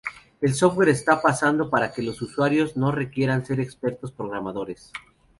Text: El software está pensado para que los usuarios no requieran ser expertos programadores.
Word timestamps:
El 0.41 0.55
software 0.55 0.89
está 0.89 1.21
pensado 1.21 1.69
para 1.69 1.93
que 1.93 2.01
los 2.01 2.19
usuarios 2.23 2.75
no 2.75 2.91
requieran 2.91 3.45
ser 3.45 3.59
expertos 3.59 4.11
programadores. 4.11 4.91